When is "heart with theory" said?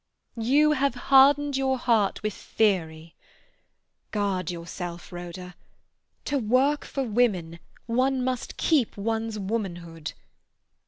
1.77-3.13